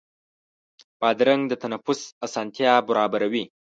[0.99, 3.43] بادرنګ د تنفس اسانتیا برابروي.